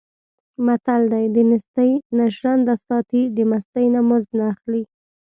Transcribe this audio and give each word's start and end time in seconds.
متل 0.65 1.01
دی: 1.13 1.25
دنېستۍ 1.35 1.91
نه 2.17 2.25
ژرنده 2.35 2.75
ساتي، 2.85 3.21
د 3.35 3.37
مستۍ 3.49 3.85
نه 3.95 4.01
مزد 4.09 4.31
نه 4.39 4.45
اخلي. 4.53 4.83